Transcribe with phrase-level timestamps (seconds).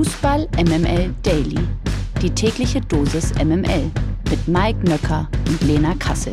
[0.00, 1.58] Fußball MML Daily.
[2.22, 3.90] Die tägliche Dosis MML
[4.30, 6.32] mit Mike Nöcker und Lena Kassel.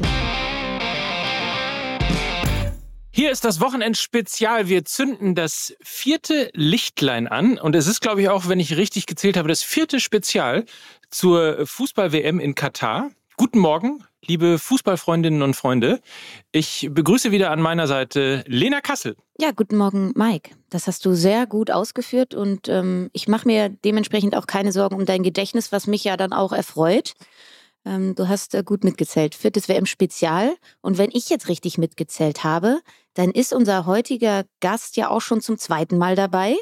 [3.11, 4.69] Hier ist das Wochenendspezial.
[4.69, 7.57] Wir zünden das vierte Lichtlein an.
[7.57, 10.63] Und es ist, glaube ich, auch, wenn ich richtig gezählt habe, das vierte Spezial
[11.09, 13.11] zur Fußball-WM in Katar.
[13.35, 16.01] Guten Morgen, liebe Fußballfreundinnen und Freunde.
[16.51, 19.15] Ich begrüße wieder an meiner Seite Lena Kassel.
[19.39, 20.51] Ja, guten Morgen, Mike.
[20.69, 24.95] Das hast du sehr gut ausgeführt und ähm, ich mache mir dementsprechend auch keine Sorgen
[24.95, 27.13] um dein Gedächtnis, was mich ja dann auch erfreut.
[27.85, 29.35] Ähm, du hast äh, gut mitgezählt.
[29.35, 30.55] Viertes WM-Spezial.
[30.81, 32.79] Und wenn ich jetzt richtig mitgezählt habe,
[33.13, 36.55] dann ist unser heutiger Gast ja auch schon zum zweiten Mal dabei.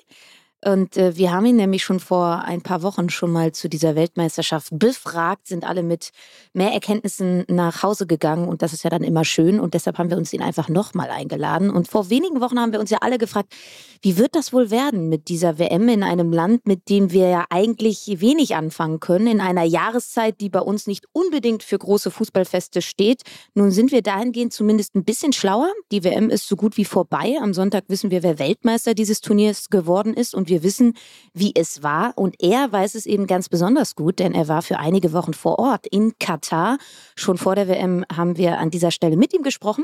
[0.64, 3.95] Und äh, wir haben ihn nämlich schon vor ein paar Wochen schon mal zu dieser
[3.95, 6.12] Weltmeisterschaft befragt, sind alle mit
[6.54, 10.09] mehr Erkenntnissen nach Hause gegangen und das ist ja dann immer schön und deshalb haben
[10.09, 11.70] wir uns ihn einfach nochmal eingeladen.
[11.70, 13.54] Und vor wenigen Wochen haben wir uns ja alle gefragt,
[14.02, 17.45] wie wird das wohl werden mit dieser WM in einem Land, mit dem wir ja
[17.50, 22.81] eigentlich wenig anfangen können, in einer Jahreszeit, die bei uns nicht unbedingt für große Fußballfeste
[22.81, 23.22] steht.
[23.53, 25.70] Nun sind wir dahingehend zumindest ein bisschen schlauer.
[25.92, 27.36] Die WM ist so gut wie vorbei.
[27.42, 30.94] Am Sonntag wissen wir, wer Weltmeister dieses Turniers geworden ist und wir wir wissen,
[31.34, 32.14] wie es war.
[32.16, 35.60] Und er weiß es eben ganz besonders gut, denn er war für einige Wochen vor
[35.60, 36.78] Ort in Katar.
[37.16, 39.84] Schon vor der WM haben wir an dieser Stelle mit ihm gesprochen.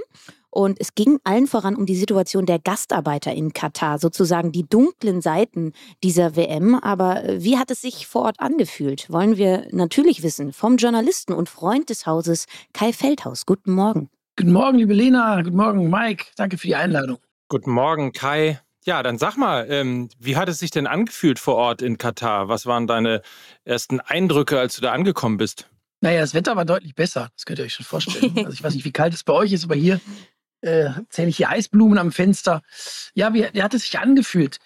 [0.50, 5.22] Und es ging allen voran um die Situation der Gastarbeiter in Katar, sozusagen die dunklen
[5.22, 5.74] Seiten
[6.04, 6.76] dieser WM.
[6.76, 9.10] Aber wie hat es sich vor Ort angefühlt?
[9.10, 13.46] Wollen wir natürlich wissen vom Journalisten und Freund des Hauses Kai Feldhaus.
[13.46, 14.10] Guten Morgen.
[14.38, 15.42] Guten Morgen, liebe Lena.
[15.42, 16.28] Guten Morgen, Mike.
[16.36, 17.18] Danke für die Einladung.
[17.50, 18.60] Guten Morgen, Kai.
[18.84, 22.48] Ja, dann sag mal, ähm, wie hat es sich denn angefühlt vor Ort in Katar?
[22.48, 23.22] Was waren deine
[23.64, 25.68] ersten Eindrücke, als du da angekommen bist?
[26.02, 27.30] Naja, das Wetter war deutlich besser.
[27.36, 28.34] Das könnt ihr euch schon vorstellen.
[28.38, 30.02] Also ich weiß nicht, wie kalt es bei euch ist, aber hier
[30.62, 32.64] äh, zähle ich hier Eisblumen am Fenster.
[33.14, 34.58] Ja, wie, wie hat es sich angefühlt?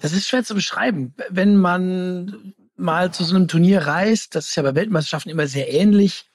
[0.00, 1.14] Das ist schwer zu beschreiben.
[1.28, 5.72] Wenn man mal zu so einem Turnier reist, das ist ja bei Weltmeisterschaften immer sehr
[5.72, 6.26] ähnlich,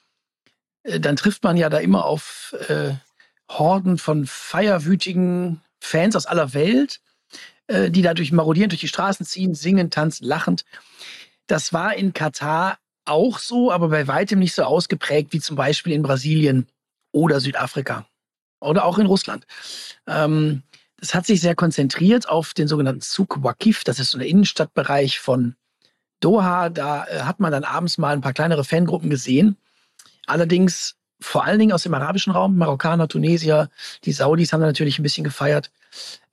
[0.83, 2.95] äh, dann trifft man ja da immer auf äh,
[3.49, 6.99] Horden von feierwütigen Fans aus aller Welt.
[7.69, 10.66] Äh, die dadurch marodieren, durch die Straßen ziehen, singen, tanzen, lachend.
[11.46, 15.94] Das war in Katar auch so, aber bei weitem nicht so ausgeprägt wie zum Beispiel
[15.94, 16.68] in Brasilien
[17.12, 18.08] oder Südafrika
[18.59, 19.46] oder auch in Russland.
[20.08, 20.63] Ähm,
[20.97, 23.84] das hat sich sehr konzentriert auf den sogenannten Souk Waqif.
[23.84, 25.56] Das ist so der Innenstadtbereich von
[26.22, 26.69] Doha.
[26.69, 29.58] Da äh, hat man dann abends mal ein paar kleinere Fangruppen gesehen.
[30.25, 33.69] Allerdings vor allen Dingen aus dem arabischen Raum, Marokkaner, Tunesier,
[34.06, 35.72] die Saudis haben da natürlich ein bisschen gefeiert.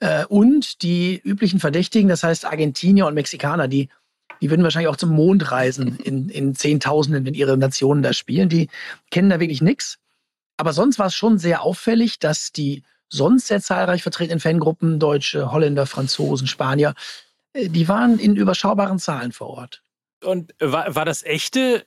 [0.00, 3.88] Äh, und die üblichen Verdächtigen, das heißt Argentinier und Mexikaner, die,
[4.40, 8.48] die würden wahrscheinlich auch zum Mond reisen in, in Zehntausenden, wenn ihre Nationen da spielen.
[8.48, 8.68] Die
[9.10, 9.98] kennen da wirklich nichts.
[10.56, 15.52] Aber sonst war es schon sehr auffällig, dass die sonst sehr zahlreich vertretenen Fangruppen, Deutsche,
[15.52, 16.94] Holländer, Franzosen, Spanier,
[17.52, 19.82] äh, die waren in überschaubaren Zahlen vor Ort.
[20.24, 21.86] Und war, war das echte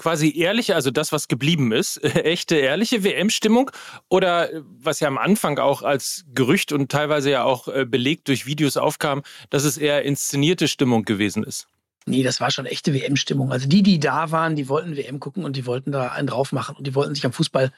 [0.00, 3.70] quasi ehrliche, also das, was geblieben ist, echte, ehrliche WM-Stimmung?
[4.08, 8.46] Oder was ja am Anfang auch als Gerücht und teilweise ja auch äh, belegt durch
[8.46, 11.68] Videos aufkam, dass es eher inszenierte Stimmung gewesen ist?
[12.06, 13.52] Nee, das war schon echte WM-Stimmung.
[13.52, 16.50] Also die, die da waren, die wollten WM gucken und die wollten da einen drauf
[16.50, 17.70] machen und die wollten sich am Fußball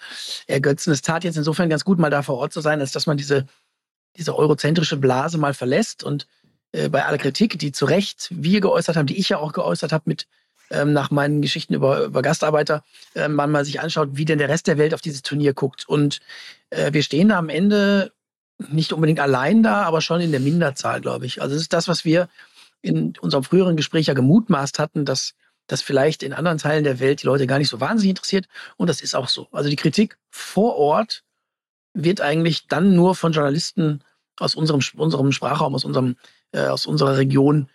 [0.46, 0.92] ergötzen.
[0.92, 3.16] Es tat jetzt insofern ganz gut, mal da vor Ort zu sein, als dass man
[3.16, 3.46] diese,
[4.16, 6.28] diese eurozentrische Blase mal verlässt und
[6.70, 9.90] äh, bei aller Kritik, die zu Recht wir geäußert haben, die ich ja auch geäußert
[9.90, 10.28] habe mit
[10.70, 12.84] ähm, nach meinen Geschichten über, über Gastarbeiter,
[13.14, 15.88] äh, man mal sich anschaut, wie denn der Rest der Welt auf dieses Turnier guckt.
[15.88, 16.20] Und
[16.70, 18.12] äh, wir stehen da am Ende
[18.68, 21.42] nicht unbedingt allein da, aber schon in der Minderzahl, glaube ich.
[21.42, 22.28] Also das ist das, was wir
[22.80, 25.34] in unserem früheren Gespräch ja gemutmaßt hatten, dass
[25.66, 28.46] das vielleicht in anderen Teilen der Welt die Leute gar nicht so wahnsinnig interessiert.
[28.76, 29.48] Und das ist auch so.
[29.52, 31.22] Also die Kritik vor Ort
[31.94, 34.02] wird eigentlich dann nur von Journalisten
[34.38, 36.16] aus unserem, unserem Sprachraum, aus, unserem,
[36.52, 37.68] äh, aus unserer Region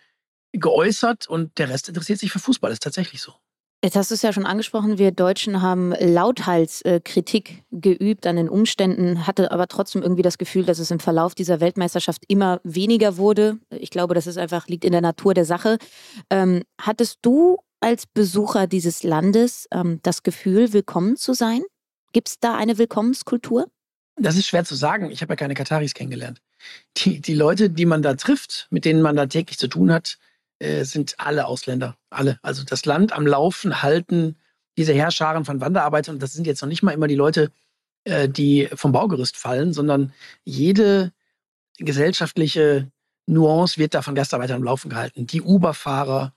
[0.52, 2.70] geäußert und der Rest interessiert sich für Fußball.
[2.70, 3.34] Das ist tatsächlich so.
[3.84, 8.34] Jetzt hast du es ja schon angesprochen, wir Deutschen haben lauthals äh, Kritik geübt an
[8.34, 12.60] den Umständen, hatte aber trotzdem irgendwie das Gefühl, dass es im Verlauf dieser Weltmeisterschaft immer
[12.64, 13.58] weniger wurde.
[13.70, 15.78] Ich glaube, das ist einfach, liegt in der Natur der Sache.
[16.28, 21.62] Ähm, hattest du als Besucher dieses Landes ähm, das Gefühl, willkommen zu sein?
[22.12, 23.68] Gibt es da eine Willkommenskultur?
[24.16, 25.12] Das ist schwer zu sagen.
[25.12, 26.40] Ich habe ja keine Kataris kennengelernt.
[26.96, 30.18] Die, die Leute, die man da trifft, mit denen man da täglich zu tun hat,
[30.58, 31.96] äh, sind alle Ausländer.
[32.10, 32.38] Alle.
[32.42, 34.36] Also das Land am Laufen halten
[34.76, 36.16] diese Herrscharen von Wanderarbeitern.
[36.16, 37.50] Und das sind jetzt noch nicht mal immer die Leute,
[38.04, 40.12] äh, die vom Baugerüst fallen, sondern
[40.44, 41.12] jede
[41.78, 42.90] gesellschaftliche
[43.26, 45.26] Nuance wird da von Gastarbeitern am Laufen gehalten.
[45.26, 46.32] Die Uber-Fahrer,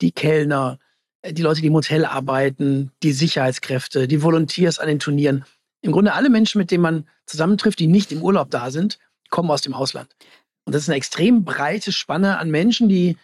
[0.00, 0.78] die Kellner,
[1.22, 5.44] äh, die Leute, die im Hotel arbeiten, die Sicherheitskräfte, die Volunteers an den Turnieren.
[5.80, 8.98] Im Grunde alle Menschen, mit denen man zusammentrifft, die nicht im Urlaub da sind,
[9.30, 10.14] kommen aus dem Ausland.
[10.64, 13.16] Und das ist eine extrem breite Spanne an Menschen, die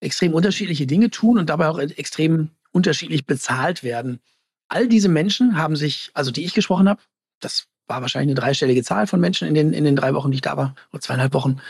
[0.00, 4.20] extrem unterschiedliche Dinge tun und dabei auch extrem unterschiedlich bezahlt werden.
[4.68, 7.00] All diese Menschen haben sich, also die ich gesprochen habe,
[7.40, 10.36] das war wahrscheinlich eine dreistellige Zahl von Menschen in den, in den drei Wochen, die
[10.36, 11.60] ich da war, oder zweieinhalb Wochen,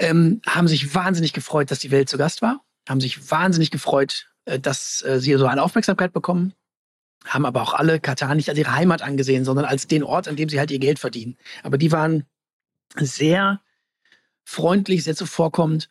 [0.00, 4.28] ähm, haben sich wahnsinnig gefreut, dass die Welt zu Gast war, haben sich wahnsinnig gefreut,
[4.44, 6.52] äh, dass äh, sie so eine Aufmerksamkeit bekommen,
[7.24, 10.36] haben aber auch alle Katar nicht als ihre Heimat angesehen, sondern als den Ort, an
[10.36, 11.36] dem sie halt ihr Geld verdienen.
[11.62, 12.24] Aber die waren
[12.96, 13.60] sehr
[14.44, 15.88] freundlich, sehr zuvorkommend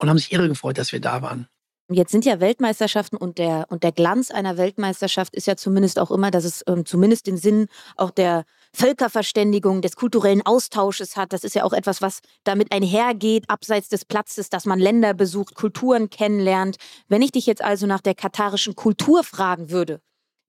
[0.00, 1.46] und haben sich irre gefreut, dass wir da waren.
[1.92, 6.12] Jetzt sind ja Weltmeisterschaften und der, und der Glanz einer Weltmeisterschaft ist ja zumindest auch
[6.12, 7.66] immer, dass es ähm, zumindest den Sinn
[7.96, 11.32] auch der Völkerverständigung, des kulturellen Austausches hat.
[11.32, 15.56] Das ist ja auch etwas, was damit einhergeht, abseits des Platzes, dass man Länder besucht,
[15.56, 16.76] Kulturen kennenlernt.
[17.08, 20.00] Wenn ich dich jetzt also nach der katarischen Kultur fragen würde,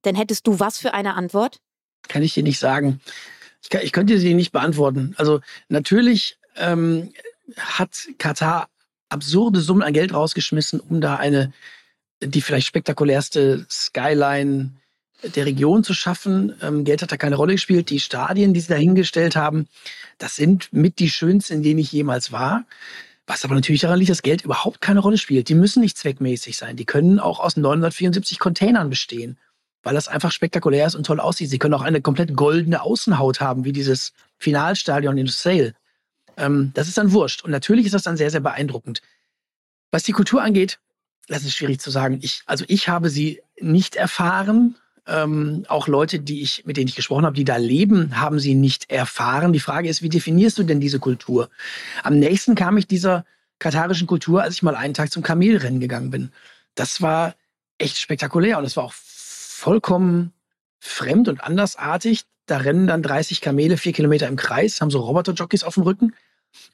[0.04, 1.58] dann hättest du was für eine Antwort?
[2.08, 3.02] Kann ich dir nicht sagen.
[3.64, 5.16] Ich, kann, ich könnte sie nicht beantworten.
[5.18, 5.40] Also
[5.70, 7.12] natürlich ähm,
[7.58, 8.70] hat Katar
[9.12, 11.54] absurde Summen an Geld rausgeschmissen, um da eine,
[12.22, 14.72] die vielleicht spektakulärste Skyline
[15.36, 16.56] der Region zu schaffen.
[16.62, 17.90] Ähm, Geld hat da keine Rolle gespielt.
[17.90, 19.68] Die Stadien, die sie da hingestellt haben,
[20.18, 22.66] das sind mit die schönsten, in denen ich jemals war.
[23.28, 25.48] Was aber natürlich daran liegt, dass Geld überhaupt keine Rolle spielt.
[25.50, 26.76] Die müssen nicht zweckmäßig sein.
[26.76, 29.38] Die können auch aus 974 Containern bestehen,
[29.84, 31.50] weil das einfach spektakulär ist und toll aussieht.
[31.50, 35.76] Sie können auch eine komplett goldene Außenhaut haben, wie dieses Finalstadion in Sale.
[36.38, 37.44] Ähm, das ist dann wurscht.
[37.44, 39.02] Und natürlich ist das dann sehr, sehr beeindruckend.
[39.92, 40.80] Was die Kultur angeht,
[41.28, 42.20] das ist schwierig zu sagen.
[42.22, 44.76] Ich, also ich habe sie nicht erfahren.
[45.08, 48.54] Ähm, auch Leute, die ich, mit denen ich gesprochen habe, die da leben, haben sie
[48.54, 49.54] nicht erfahren.
[49.54, 51.50] Die Frage ist, wie definierst du denn diese Kultur?
[52.04, 53.26] Am nächsten kam ich dieser
[53.60, 56.32] katarischen Kultur, als ich mal einen Tag zum Kamelrennen gegangen bin.
[56.76, 57.36] Das war
[57.78, 60.34] echt spektakulär und es war auch vollkommen
[60.80, 62.24] fremd und andersartig.
[62.52, 66.14] Da rennen dann 30 Kamele vier Kilometer im Kreis, haben so Roboterjockeys auf dem Rücken.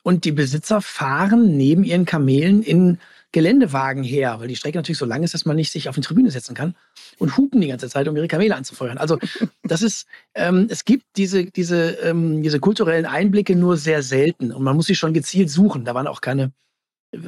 [0.02, 2.98] Und die Besitzer fahren neben ihren Kamelen in
[3.32, 6.02] Geländewagen her, weil die Strecke natürlich so lang ist, dass man nicht sich auf die
[6.02, 6.74] Tribüne setzen kann
[7.20, 8.98] und hupen die ganze Zeit, um ihre Kamele anzufeuern.
[8.98, 9.20] Also
[9.64, 14.64] das ist, ähm, es gibt diese, diese, ähm, diese kulturellen Einblicke nur sehr selten und
[14.64, 15.86] man muss sie schon gezielt suchen.
[15.86, 16.54] Da waren auch keine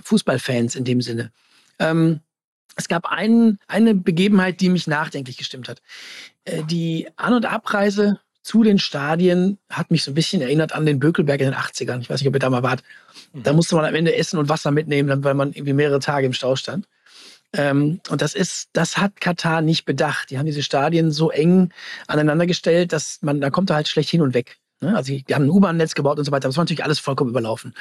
[0.04, 1.32] Fußballfans in dem Sinne.
[1.78, 2.22] Ähm,
[2.76, 5.84] es gab ein, eine Begebenheit, die mich nachdenklich gestimmt hat.
[6.46, 10.86] Äh, die An- und Abreise zu den Stadien hat mich so ein bisschen erinnert an
[10.86, 12.00] den Bökelberg in den 80ern.
[12.02, 12.84] Ich weiß nicht, ob ihr da mal wart.
[13.34, 13.44] Mhm.
[13.44, 16.34] Da musste man am Ende Essen und Wasser mitnehmen, weil man irgendwie mehrere Tage im
[16.34, 16.88] Stau stand.
[17.52, 20.30] Ähm, und das ist, das hat Katar nicht bedacht.
[20.30, 21.72] Die haben diese Stadien so eng
[22.08, 24.58] aneinander gestellt, dass man, da kommt er halt schlecht hin und weg.
[24.82, 24.96] Ne?
[24.96, 26.48] Also die haben ein U-Bahn-Netz gebaut und so weiter.
[26.48, 27.74] Das war natürlich alles vollkommen überlaufen.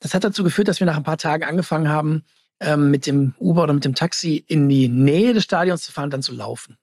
[0.00, 2.24] Das hat dazu geführt, dass wir nach ein paar Tagen angefangen haben,
[2.60, 6.04] ähm, mit dem Uber oder mit dem Taxi in die Nähe des Stadions zu fahren
[6.04, 6.76] und dann zu laufen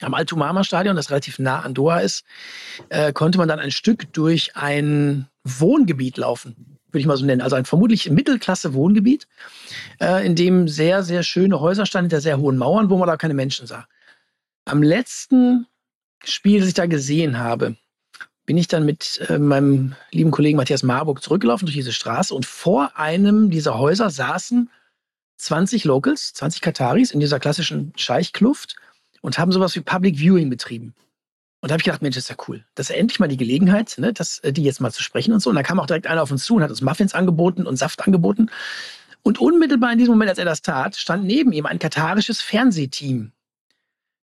[0.00, 2.24] am Altumama-Stadion, das relativ nah an Doha ist,
[2.88, 7.40] äh, konnte man dann ein Stück durch ein Wohngebiet laufen, würde ich mal so nennen.
[7.40, 9.26] Also ein vermutlich Mittelklasse-Wohngebiet,
[10.00, 13.16] äh, in dem sehr, sehr schöne Häuser standen, hinter sehr hohen Mauern, wo man da
[13.16, 13.86] keine Menschen sah.
[14.64, 15.66] Am letzten
[16.24, 17.76] Spiel, das ich da gesehen habe,
[18.44, 22.46] bin ich dann mit äh, meinem lieben Kollegen Matthias Marburg zurückgelaufen durch diese Straße und
[22.46, 24.70] vor einem dieser Häuser saßen
[25.36, 28.76] 20 Locals, 20 Kataris in dieser klassischen Scheichkluft
[29.22, 30.94] und haben sowas wie Public Viewing betrieben.
[31.60, 32.64] Und da habe ich gedacht, Mensch, ist ja cool.
[32.74, 35.32] Das ist ja endlich mal die Gelegenheit, ne, das, äh, die jetzt mal zu sprechen
[35.32, 35.48] und so.
[35.48, 37.76] Und da kam auch direkt einer auf uns zu und hat uns Muffins angeboten und
[37.76, 38.50] Saft angeboten.
[39.22, 43.30] Und unmittelbar in diesem Moment, als er das tat, stand neben ihm ein katarisches Fernsehteam,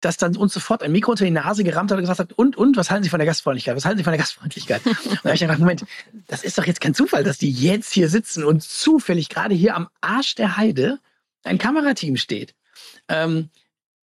[0.01, 2.57] das dann uns sofort ein Mikro unter die Nase gerammt hat und gesagt hat, und,
[2.57, 3.75] und, was halten Sie von der Gastfreundlichkeit?
[3.75, 4.83] Was halten Sie von der Gastfreundlichkeit?
[4.85, 5.85] und da habe ich gedacht, Moment,
[6.27, 9.75] das ist doch jetzt kein Zufall, dass die jetzt hier sitzen und zufällig gerade hier
[9.75, 10.99] am Arsch der Heide
[11.43, 12.55] ein Kamerateam steht.
[13.07, 13.49] Ähm,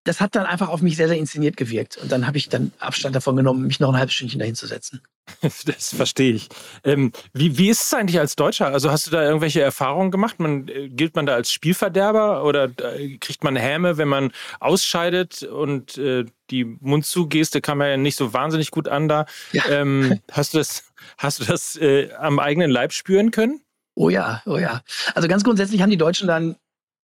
[0.04, 1.96] das hat dann einfach auf mich sehr, sehr inszeniert gewirkt.
[1.96, 4.66] Und dann habe ich dann Abstand davon genommen, mich noch ein halbes Stündchen dahin zu
[4.66, 5.00] setzen.
[5.64, 6.48] Das verstehe ich.
[6.82, 8.66] Ähm, wie, wie ist es eigentlich als Deutscher?
[8.66, 10.40] Also hast du da irgendwelche Erfahrungen gemacht?
[10.40, 15.44] Man, äh, gilt man da als Spielverderber oder äh, kriegt man Häme, wenn man ausscheidet
[15.44, 19.26] und äh, die Mundzugeste kam ja nicht so wahnsinnig gut an da.
[19.52, 19.64] Ja.
[19.68, 20.84] Ähm, hast du das,
[21.18, 23.60] hast du das äh, am eigenen Leib spüren können?
[23.94, 24.82] Oh ja, oh ja.
[25.14, 26.56] Also ganz grundsätzlich haben die Deutschen dann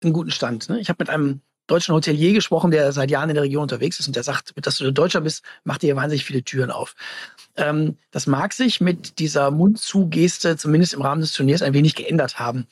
[0.03, 0.69] einen guten Stand.
[0.69, 0.81] Ne?
[0.81, 4.07] Ich habe mit einem deutschen Hotelier gesprochen, der seit Jahren in der Region unterwegs ist
[4.07, 6.95] und der sagt, dass du Deutscher bist, macht dir wahnsinnig viele Türen auf.
[7.57, 12.39] Ähm, das mag sich mit dieser Mund-zu-Geste, zumindest im Rahmen des Turniers, ein wenig geändert
[12.39, 12.67] haben.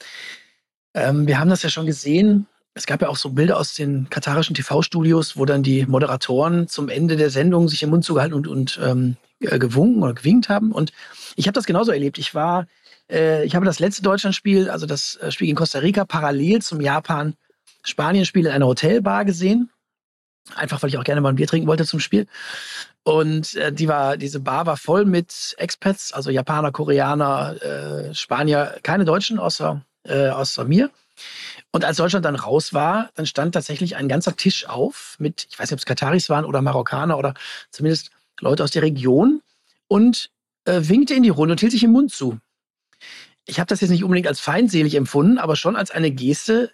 [0.95, 2.47] Ähm, wir haben das ja schon gesehen.
[2.75, 6.89] Es gab ja auch so Bilder aus den katarischen TV-Studios, wo dann die Moderatoren zum
[6.89, 10.73] Ende der Sendung sich im Mund zugehalten und, und ähm, äh, gewunken oder gewinkt haben.
[10.73, 10.93] Und
[11.37, 12.19] ich habe das genauso erlebt.
[12.19, 12.67] Ich war,
[13.11, 16.81] äh, ich habe das letzte Deutschlandspiel, also das äh, Spiel in Costa Rica, parallel zum
[16.81, 17.35] Japan
[17.83, 19.71] Spanien-Spiel in einer Hotelbar gesehen.
[20.55, 22.27] Einfach, weil ich auch gerne mal ein Bier trinken wollte zum Spiel.
[23.03, 28.79] Und äh, die war, diese Bar war voll mit Expats, also Japaner, Koreaner, äh, Spanier,
[28.83, 30.91] keine Deutschen außer, äh, außer mir.
[31.71, 35.59] Und als Deutschland dann raus war, dann stand tatsächlich ein ganzer Tisch auf mit, ich
[35.59, 37.35] weiß nicht, ob es Kataris waren oder Marokkaner oder
[37.71, 39.43] zumindest Leute aus der Region
[39.89, 40.31] und
[40.65, 42.39] äh, winkte in die Runde und hielt sich den Mund zu.
[43.47, 46.71] Ich habe das jetzt nicht unbedingt als feindselig empfunden, aber schon als eine Geste,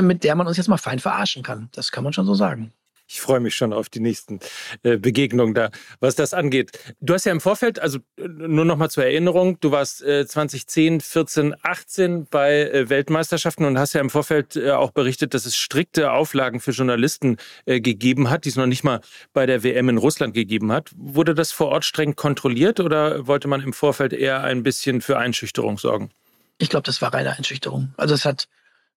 [0.00, 1.68] mit der man uns jetzt mal fein verarschen kann.
[1.72, 2.72] Das kann man schon so sagen.
[3.12, 4.40] Ich freue mich schon auf die nächsten
[4.84, 6.70] äh, Begegnungen da, was das angeht.
[7.00, 10.26] Du hast ja im Vorfeld, also äh, nur noch mal zur Erinnerung, du warst äh,
[10.26, 15.44] 2010, 14, 18 bei äh, Weltmeisterschaften und hast ja im Vorfeld äh, auch berichtet, dass
[15.44, 17.36] es strikte Auflagen für Journalisten
[17.66, 19.02] äh, gegeben hat, die es noch nicht mal
[19.34, 20.90] bei der WM in Russland gegeben hat.
[20.96, 25.18] Wurde das vor Ort streng kontrolliert oder wollte man im Vorfeld eher ein bisschen für
[25.18, 26.10] Einschüchterung sorgen?
[26.56, 27.92] Ich glaube, das war reine Einschüchterung.
[27.98, 28.48] Also es hat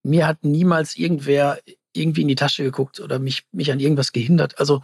[0.05, 1.59] mir hat niemals irgendwer
[1.93, 4.59] irgendwie in die Tasche geguckt oder mich, mich an irgendwas gehindert.
[4.59, 4.81] Also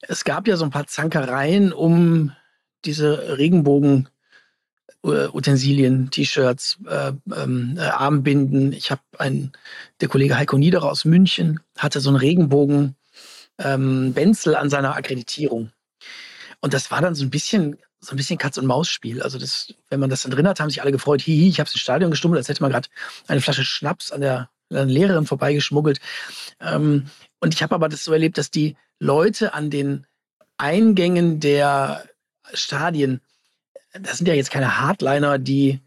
[0.00, 2.32] es gab ja so ein paar Zankereien um
[2.84, 4.08] diese Regenbogen.
[5.02, 8.72] Utensilien, T-Shirts, äh, ähm, äh, Armbinden.
[8.72, 9.52] Ich habe einen,
[10.00, 12.96] der Kollege Heiko Niederer aus München hatte so einen Regenbogen
[13.58, 15.70] ähm, an seiner Akkreditierung.
[16.60, 19.22] Und das war dann so ein bisschen so ein bisschen Katz-und-Maus-Spiel.
[19.22, 21.68] Also das, wenn man das dann drin hat, haben sich alle gefreut, hihi, ich habe
[21.68, 22.88] ins Stadion gestummelt, als hätte man gerade
[23.26, 26.00] eine Flasche Schnaps an der, an der Lehrerin vorbeigeschmuggelt.
[26.60, 27.10] Ähm,
[27.40, 30.06] und ich habe aber das so erlebt, dass die Leute an den
[30.58, 32.04] Eingängen der
[32.52, 33.20] Stadien,
[33.92, 35.80] das sind ja jetzt keine Hardliner, die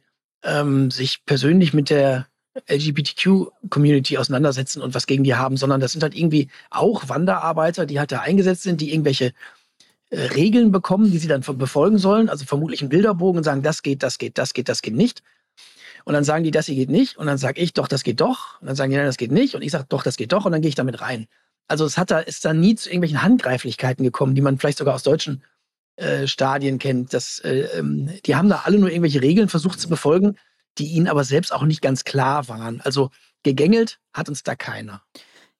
[0.43, 2.27] ähm, sich persönlich mit der
[2.67, 7.99] LGBTQ-Community auseinandersetzen und was gegen die haben, sondern das sind halt irgendwie auch Wanderarbeiter, die
[7.99, 9.33] halt da eingesetzt sind, die irgendwelche
[10.11, 14.01] Regeln bekommen, die sie dann befolgen sollen, also vermutlich einen Bilderbogen und sagen, das geht,
[14.01, 15.21] das geht, das geht, das geht nicht.
[16.05, 17.17] Und dann sagen die, das hier geht nicht.
[17.17, 18.59] Und dann sage ich, doch, das geht doch.
[18.61, 19.55] Und dann sagen die, nein, das geht nicht.
[19.55, 20.45] Und ich sage, doch, das geht doch.
[20.45, 21.27] Und dann gehe ich damit rein.
[21.67, 24.95] Also es hat da, ist da nie zu irgendwelchen Handgreiflichkeiten gekommen, die man vielleicht sogar
[24.95, 25.43] aus deutschen
[25.97, 27.13] äh, Stadien kennt.
[27.13, 30.37] Das, äh, ähm, die haben da alle nur irgendwelche Regeln versucht zu befolgen,
[30.79, 32.81] die ihnen aber selbst auch nicht ganz klar waren.
[32.81, 33.11] Also
[33.43, 35.03] gegängelt hat uns da keiner.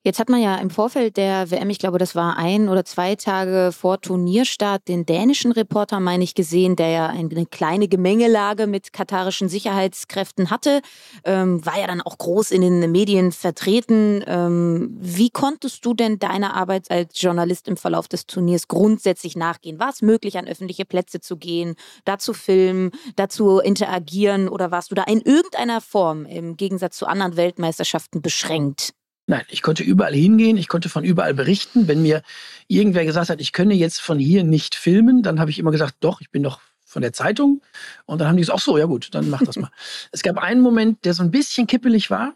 [0.05, 3.15] Jetzt hat man ja im Vorfeld der WM, ich glaube, das war ein oder zwei
[3.15, 8.93] Tage vor Turnierstart, den dänischen Reporter, meine ich, gesehen, der ja eine kleine Gemengelage mit
[8.93, 10.81] katarischen Sicherheitskräften hatte,
[11.25, 14.23] ähm, war ja dann auch groß in den Medien vertreten.
[14.25, 19.79] Ähm, wie konntest du denn deiner Arbeit als Journalist im Verlauf des Turniers grundsätzlich nachgehen?
[19.79, 21.75] War es möglich, an öffentliche Plätze zu gehen,
[22.05, 26.95] da zu filmen, da zu interagieren oder warst du da in irgendeiner Form im Gegensatz
[26.95, 28.93] zu anderen Weltmeisterschaften beschränkt?
[29.29, 31.87] Nein, ich konnte überall hingehen, ich konnte von überall berichten.
[31.87, 32.23] Wenn mir
[32.67, 35.97] irgendwer gesagt hat, ich könne jetzt von hier nicht filmen, dann habe ich immer gesagt,
[35.99, 37.61] doch, ich bin doch von der Zeitung.
[38.05, 39.69] Und dann haben die gesagt, ach so, ja gut, dann mach das mal.
[40.11, 42.33] es gab einen Moment, der so ein bisschen kippelig war.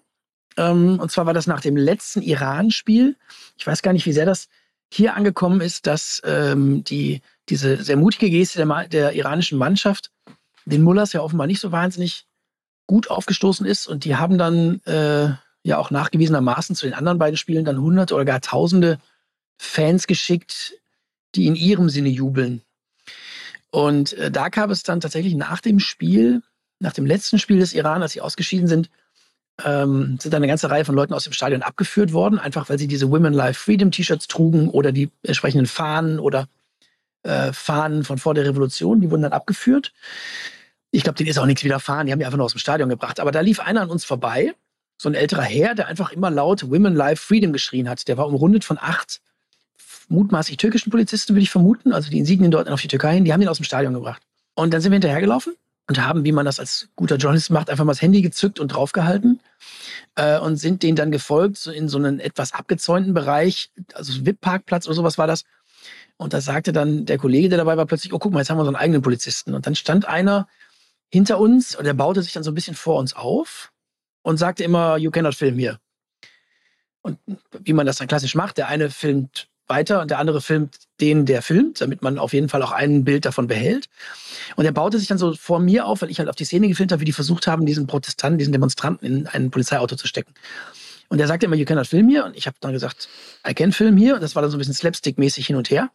[0.55, 3.17] Ähm, und zwar war das nach dem letzten Iran-Spiel.
[3.57, 4.47] Ich weiß gar nicht, wie sehr das
[4.91, 10.11] hier angekommen ist, dass ähm, die, diese sehr mutige Geste der, der iranischen Mannschaft
[10.65, 12.27] den Mullers ja offenbar nicht so wahnsinnig
[12.85, 13.87] gut aufgestoßen ist.
[13.87, 15.33] Und die haben dann äh,
[15.63, 18.99] ja auch nachgewiesenermaßen zu den anderen beiden Spielen dann hunderte oder gar tausende
[19.57, 20.73] Fans geschickt,
[21.35, 22.61] die in ihrem Sinne jubeln.
[23.71, 26.43] Und äh, da gab es dann tatsächlich nach dem Spiel,
[26.79, 28.89] nach dem letzten Spiel des Iran, als sie ausgeschieden sind,
[29.63, 32.77] ähm, sind dann eine ganze Reihe von Leuten aus dem Stadion abgeführt worden, einfach weil
[32.77, 36.47] sie diese Women Life Freedom T-Shirts trugen oder die entsprechenden Fahnen oder
[37.23, 39.93] äh, Fahnen von vor der Revolution, die wurden dann abgeführt.
[40.91, 42.89] Ich glaube, denen ist auch nichts widerfahren, die haben die einfach nur aus dem Stadion
[42.89, 43.19] gebracht.
[43.19, 44.53] Aber da lief einer an uns vorbei
[44.97, 48.07] so ein älterer Herr, der einfach immer laut Women Life Freedom geschrien hat.
[48.07, 49.21] Der war umrundet von acht
[50.09, 51.93] mutmaßlich türkischen Polizisten, würde ich vermuten.
[51.93, 54.21] Also die Insignien dort auf die Türkei hin, die haben ihn aus dem Stadion gebracht.
[54.55, 55.55] Und dann sind wir hinterhergelaufen
[55.87, 58.69] und haben, wie man das als guter Journalist macht, einfach mal das Handy gezückt und
[58.69, 59.39] draufgehalten
[60.15, 64.85] äh, und sind denen dann gefolgt, so in so einen etwas abgezäunten Bereich, also VIP-Parkplatz
[64.87, 65.43] oder sowas war das.
[66.17, 68.57] Und da sagte dann der Kollege, der dabei war, plötzlich, oh, guck mal, jetzt haben
[68.57, 69.53] wir einen eigenen Polizisten.
[69.53, 70.47] Und dann stand einer
[71.09, 73.72] hinter uns und der baute sich dann so ein bisschen vor uns auf
[74.23, 75.79] und sagte immer, you cannot film here.
[77.01, 77.19] Und
[77.59, 81.25] wie man das dann klassisch macht, der eine filmt weiter und der andere filmt den,
[81.25, 83.89] der filmt, damit man auf jeden Fall auch ein Bild davon behält.
[84.55, 86.67] Und er baute sich dann so vor mir auf, weil ich halt auf die Szene
[86.67, 90.33] gefilmt habe, wie die versucht haben, diesen Protestanten, diesen Demonstranten in ein Polizeiauto zu stecken.
[91.09, 92.25] Und er sagte immer, you cannot film here.
[92.25, 93.07] Und ich habe dann gesagt,
[93.47, 94.15] I can film here.
[94.15, 95.91] Und das war dann so ein bisschen slapstick-mäßig hin und her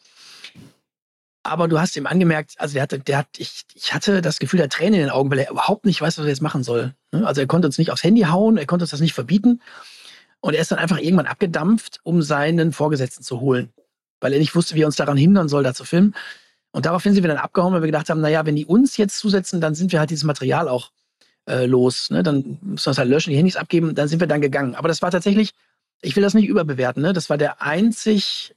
[1.49, 4.59] aber du hast ihm angemerkt, also der hatte, der hat, ich, ich hatte das Gefühl
[4.59, 6.95] der Tränen in den Augen, weil er überhaupt nicht weiß, was er jetzt machen soll.
[7.13, 7.27] Ne?
[7.27, 9.61] Also er konnte uns nicht aufs Handy hauen, er konnte uns das nicht verbieten.
[10.41, 13.73] Und er ist dann einfach irgendwann abgedampft, um seinen Vorgesetzten zu holen,
[14.21, 16.15] weil er nicht wusste, wie er uns daran hindern soll, da zu filmen.
[16.71, 19.19] Und daraufhin sind wir dann abgehauen, weil wir gedacht haben, naja, wenn die uns jetzt
[19.19, 20.93] zusetzen, dann sind wir halt dieses Material auch
[21.49, 22.11] äh, los.
[22.11, 22.23] Ne?
[22.23, 24.75] Dann müssen wir es halt löschen, die Handys abgeben, dann sind wir dann gegangen.
[24.75, 25.55] Aber das war tatsächlich,
[26.03, 27.13] ich will das nicht überbewerten, ne?
[27.13, 28.55] das war der einzig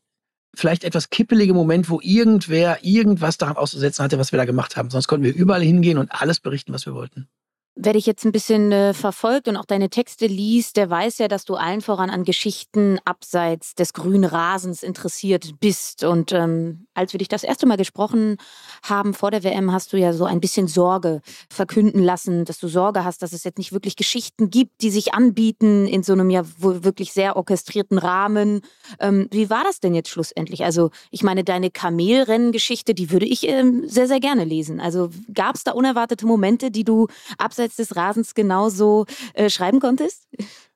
[0.55, 4.89] vielleicht etwas kippelige Moment, wo irgendwer irgendwas daran auszusetzen hatte, was wir da gemacht haben.
[4.89, 7.27] Sonst konnten wir überall hingehen und alles berichten, was wir wollten.
[7.75, 11.29] Wer dich jetzt ein bisschen äh, verfolgt und auch deine Texte liest, der weiß ja,
[11.29, 16.03] dass du allen voran an Geschichten abseits des grünen Rasens interessiert bist.
[16.03, 18.38] Und ähm, als wir dich das erste Mal gesprochen
[18.83, 22.67] haben vor der WM, hast du ja so ein bisschen Sorge verkünden lassen, dass du
[22.67, 26.29] Sorge hast, dass es jetzt nicht wirklich Geschichten gibt, die sich anbieten in so einem
[26.29, 28.62] ja wirklich sehr orchestrierten Rahmen.
[29.00, 30.63] Ähm, wie war das denn jetzt schlussendlich?
[30.63, 34.79] Also ich meine, deine Kamelrennen-Geschichte, die würde ich ähm, sehr, sehr gerne lesen.
[34.79, 37.07] Also gab es da unerwartete Momente, die du
[37.38, 40.27] abseits des Rasens genauso äh, schreiben konntest?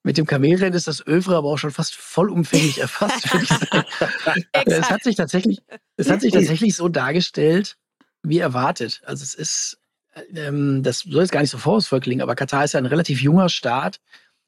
[0.05, 4.45] Mit dem Kamelrennen ist das Övre aber auch schon fast vollumfänglich erfasst, würde ich sagen.
[4.65, 5.63] es, hat sich tatsächlich,
[5.97, 7.75] es hat sich tatsächlich so dargestellt,
[8.21, 9.01] wie erwartet.
[9.03, 9.79] Also es ist,
[10.35, 13.19] ähm, das soll jetzt gar nicht so vorwurfsvoll klingen, aber Katar ist ja ein relativ
[13.23, 13.99] junger Staat.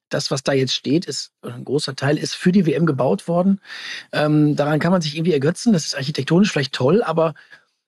[0.09, 3.59] Das, was da jetzt steht, ist, ein großer Teil ist für die WM gebaut worden.
[4.11, 5.73] Ähm, daran kann man sich irgendwie ergötzen.
[5.73, 7.33] Das ist architektonisch vielleicht toll, aber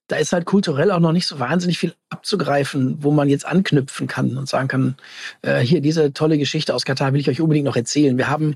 [0.10, 4.08] da ist halt kulturell auch noch nicht so wahnsinnig viel abzugreifen, wo man jetzt anknüpfen
[4.08, 4.96] kann und sagen kann,
[5.44, 8.18] äh, hier diese tolle Geschichte aus Katar will ich euch unbedingt noch erzählen.
[8.18, 8.56] Wir haben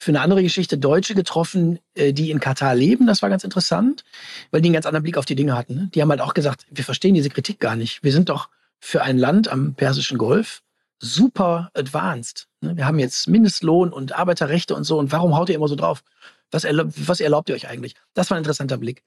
[0.00, 3.06] für eine andere Geschichte Deutsche getroffen, äh, die in Katar leben.
[3.06, 4.02] Das war ganz interessant,
[4.50, 5.74] weil die einen ganz anderen Blick auf die Dinge hatten.
[5.74, 5.90] Ne?
[5.94, 8.02] Die haben halt auch gesagt, wir verstehen diese Kritik gar nicht.
[8.02, 8.48] Wir sind doch
[8.80, 10.62] für ein Land am Persischen Golf
[10.98, 12.48] super advanced.
[12.62, 12.76] Ne?
[12.76, 14.98] Wir haben jetzt Mindestlohn und Arbeiterrechte und so.
[14.98, 16.02] Und warum haut ihr immer so drauf?
[16.50, 17.94] Was, erlaubt, was erlaubt ihr euch eigentlich?
[18.14, 19.04] Das war ein interessanter Blick.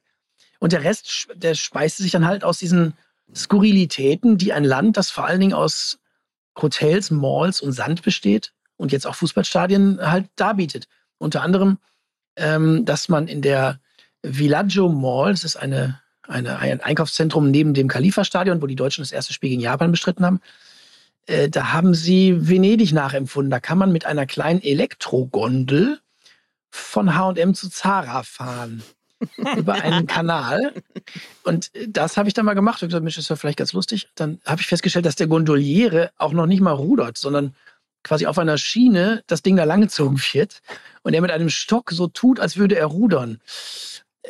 [0.63, 2.93] Und der Rest, der speiste sich dann halt aus diesen
[3.35, 5.99] Skurrilitäten, die ein Land, das vor allen Dingen aus
[6.57, 10.87] Hotels, Malls und Sand besteht und jetzt auch Fußballstadien halt darbietet.
[11.17, 11.79] Unter anderem,
[12.37, 13.81] ähm, dass man in der
[14.21, 19.11] Villaggio Mall, das ist eine, eine, ein Einkaufszentrum neben dem Khalifa-Stadion, wo die Deutschen das
[19.11, 20.39] erste Spiel gegen Japan bestritten haben,
[21.25, 23.51] äh, da haben sie Venedig nachempfunden.
[23.51, 25.99] Da kann man mit einer kleinen Elektrogondel
[26.69, 28.81] von H&M zu Zara fahren.
[29.57, 30.73] Über einen Kanal.
[31.43, 32.77] Und das habe ich dann mal gemacht.
[32.77, 34.09] Ich habe gesagt, Mensch, das ist ja vielleicht ganz lustig.
[34.15, 37.55] Dann habe ich festgestellt, dass der Gondoliere auch noch nicht mal rudert, sondern
[38.03, 40.61] quasi auf einer Schiene das Ding da langgezogen wird
[41.03, 43.39] und er mit einem Stock so tut, als würde er rudern.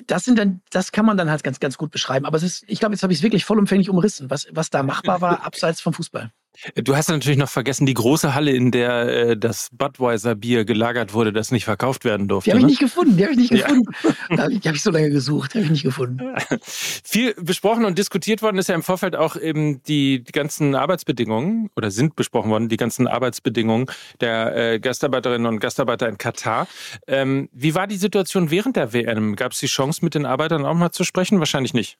[0.08, 2.25] Das sind dann, das kann man dann halt ganz, ganz gut beschreiben.
[2.25, 4.84] Aber es ist, ich glaube, jetzt habe ich es wirklich vollumfänglich umrissen, was, was da
[4.84, 6.32] machbar war, abseits vom Fußball.
[6.75, 11.33] Du hast natürlich noch vergessen, die große Halle, in der äh, das Budweiser-Bier gelagert wurde,
[11.33, 12.49] das nicht verkauft werden durfte.
[12.49, 12.69] Die habe ich ne?
[12.69, 13.83] nicht gefunden, die habe ich nicht gefunden.
[14.29, 14.47] Ja.
[14.47, 16.21] Die habe ich so lange gesucht, die habe ich nicht gefunden.
[16.61, 21.69] Viel besprochen und diskutiert worden ist ja im Vorfeld auch eben die, die ganzen Arbeitsbedingungen
[21.75, 23.87] oder sind besprochen worden, die ganzen Arbeitsbedingungen
[24.21, 26.67] der äh, Gastarbeiterinnen und Gastarbeiter in Katar.
[27.07, 29.35] Ähm, wie war die Situation während der WM?
[29.35, 31.39] Gab es die Chance, mit den Arbeitern auch mal zu sprechen?
[31.39, 31.97] Wahrscheinlich nicht.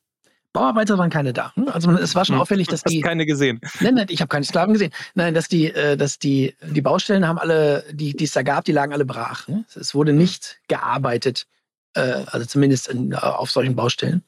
[0.54, 1.52] Bauarbeiter waren keine da.
[1.56, 1.68] Hm?
[1.68, 2.42] Also es war schon hm.
[2.42, 2.98] auffällig, dass die.
[2.98, 3.60] Hast keine gesehen.
[3.82, 4.92] Nein, nein, ich habe keine Sklaven gesehen.
[5.16, 8.64] Nein, dass die, äh, dass die, die Baustellen haben alle, die, die es da gab,
[8.64, 9.48] die lagen alle brach.
[9.48, 9.66] Hm?
[9.76, 11.48] Es wurde nicht gearbeitet,
[11.96, 14.24] äh, also zumindest in, auf solchen Baustellen.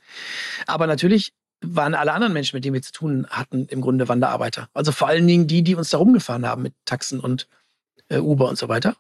[0.66, 4.68] Aber natürlich waren alle anderen Menschen, mit denen wir zu tun hatten, im Grunde Wanderarbeiter.
[4.74, 7.48] Also vor allen Dingen die, die uns da rumgefahren haben mit Taxen und
[8.10, 8.96] äh, Uber und so weiter.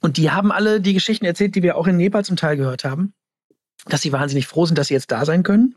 [0.00, 2.84] Und die haben alle die Geschichten erzählt, die wir auch in Nepal zum Teil gehört
[2.84, 3.12] haben,
[3.86, 5.76] dass sie wahnsinnig froh sind, dass sie jetzt da sein können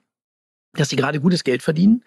[0.78, 2.04] dass sie gerade gutes Geld verdienen,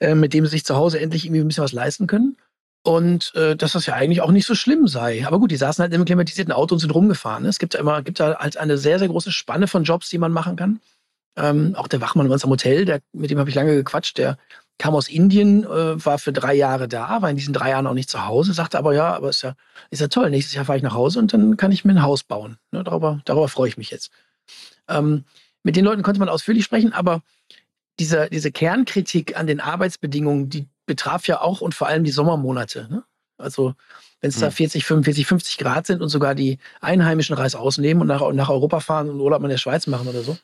[0.00, 2.36] äh, mit dem sie sich zu Hause endlich irgendwie ein bisschen was leisten können.
[2.84, 5.26] Und äh, dass das ja eigentlich auch nicht so schlimm sei.
[5.26, 7.42] Aber gut, die saßen halt im klimatisierten Auto und sind rumgefahren.
[7.42, 7.48] Ne?
[7.48, 10.18] Es gibt ja immer, gibt da halt eine sehr, sehr große Spanne von Jobs, die
[10.18, 10.80] man machen kann.
[11.36, 14.18] Ähm, auch der Wachmann bei uns am Hotel, der, mit dem habe ich lange gequatscht,
[14.18, 14.38] der
[14.78, 17.94] kam aus Indien, äh, war für drei Jahre da, war in diesen drei Jahren auch
[17.94, 19.54] nicht zu Hause, sagte aber ja, aber ist ja,
[19.90, 22.02] ist ja toll, nächstes Jahr fahre ich nach Hause und dann kann ich mir ein
[22.02, 22.58] Haus bauen.
[22.70, 22.84] Ne?
[22.84, 24.10] Darüber, darüber freue ich mich jetzt.
[24.88, 25.24] Ähm,
[25.62, 27.22] mit den Leuten konnte man ausführlich sprechen, aber
[27.98, 32.88] diese, diese Kernkritik an den Arbeitsbedingungen, die betraf ja auch und vor allem die Sommermonate.
[32.90, 33.04] Ne?
[33.36, 33.74] Also
[34.20, 34.42] wenn es hm.
[34.42, 38.48] da 40, 45, 50 Grad sind und sogar die Einheimischen Reis ausnehmen und nach, nach
[38.48, 40.36] Europa fahren und Urlaub in der Schweiz machen oder so.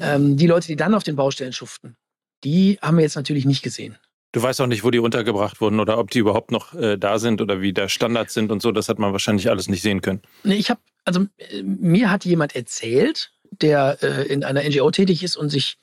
[0.00, 1.96] Ähm, die Leute, die dann auf den Baustellen schuften,
[2.42, 3.96] die haben wir jetzt natürlich nicht gesehen.
[4.32, 7.18] Du weißt auch nicht, wo die untergebracht wurden oder ob die überhaupt noch äh, da
[7.18, 8.72] sind oder wie der Standard sind und so.
[8.72, 10.20] Das hat man wahrscheinlich alles nicht sehen können.
[10.42, 15.22] Nee, ich habe, also äh, mir hat jemand erzählt, der äh, in einer NGO tätig
[15.22, 15.78] ist und sich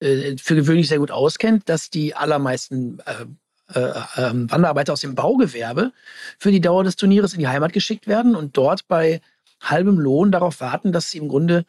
[0.00, 3.26] für gewöhnlich sehr gut auskennt, dass die allermeisten äh,
[3.74, 5.92] äh, ähm, Wanderarbeiter aus dem Baugewerbe
[6.38, 9.20] für die Dauer des Turnieres in die Heimat geschickt werden und dort bei
[9.60, 11.64] halbem Lohn darauf warten, dass sie im Grunde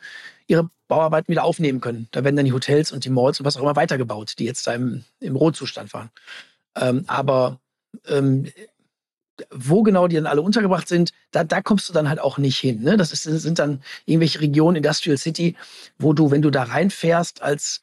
[0.45, 2.07] ihre Bauarbeiten wieder aufnehmen können.
[2.11, 4.67] Da werden dann die Hotels und die Malls und was auch immer weitergebaut, die jetzt
[4.67, 6.11] da im, im Rohzustand waren.
[6.75, 7.59] Ähm, aber
[8.07, 8.51] ähm,
[9.51, 12.57] wo genau die dann alle untergebracht sind, da, da kommst du dann halt auch nicht
[12.57, 12.81] hin.
[12.81, 12.97] Ne?
[12.97, 15.55] Das ist, sind dann irgendwelche Regionen, Industrial City,
[15.97, 17.81] wo du, wenn du da reinfährst als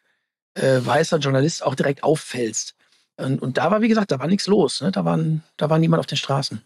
[0.55, 2.75] äh, weißer Journalist auch direkt auffällst.
[3.17, 4.81] Und, und, da war, wie gesagt, da war nichts los.
[4.81, 4.91] Ne?
[4.91, 6.63] Da, waren, da war niemand auf den Straßen.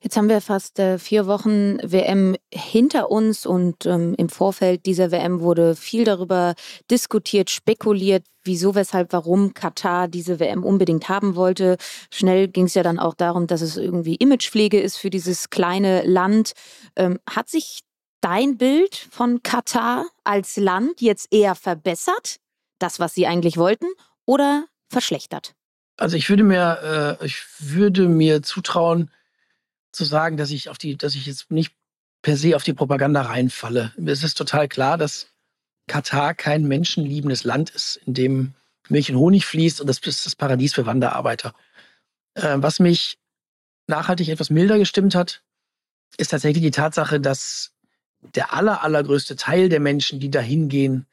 [0.00, 5.10] Jetzt haben wir fast äh, vier Wochen WM hinter uns und ähm, im Vorfeld dieser
[5.10, 6.54] WM wurde viel darüber
[6.90, 11.76] diskutiert, spekuliert, wieso, weshalb, warum Katar diese WM unbedingt haben wollte.
[12.12, 16.02] Schnell ging es ja dann auch darum, dass es irgendwie Imagepflege ist für dieses kleine
[16.02, 16.52] Land.
[16.96, 17.80] Ähm, hat sich
[18.20, 22.36] dein Bild von Katar als Land jetzt eher verbessert,
[22.82, 23.86] das, was sie eigentlich wollten,
[24.24, 25.54] oder verschlechtert?
[25.96, 29.10] Also ich würde mir, äh, ich würde mir zutrauen,
[29.92, 31.74] zu sagen, dass ich auf die, dass ich jetzt nicht
[32.22, 33.92] per se auf die Propaganda reinfalle.
[34.06, 35.28] Es ist total klar, dass
[35.86, 38.54] Katar kein menschenliebendes Land ist, in dem
[38.88, 41.54] Milch und Honig fließt und das ist das Paradies für Wanderarbeiter.
[42.34, 43.18] Äh, was mich
[43.86, 45.42] nachhaltig etwas milder gestimmt hat,
[46.16, 47.72] ist tatsächlich die Tatsache, dass
[48.34, 51.06] der aller, allergrößte Teil der Menschen, die da hingehen,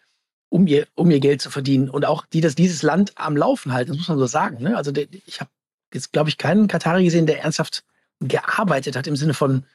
[0.49, 3.73] um ihr, um ihr Geld zu verdienen und auch die, dass dieses Land am Laufen
[3.73, 4.61] halten, das muss man so sagen.
[4.63, 4.77] Ne?
[4.77, 5.49] Also der, ich habe
[5.93, 7.83] jetzt, glaube ich, keinen Katari gesehen, der ernsthaft
[8.19, 9.65] gearbeitet hat, im Sinne von